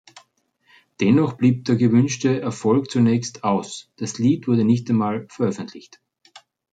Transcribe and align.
Dennoch 0.99 1.33
blieb 1.37 1.65
der 1.65 1.75
gewünschte 1.75 2.41
Erfolg 2.41 2.89
zunächst 2.89 3.43
aus; 3.43 3.91
das 3.97 4.17
Lied 4.17 4.47
wurde 4.47 4.63
nicht 4.63 4.89
einmal 4.89 5.27
veröffentlicht. 5.29 6.01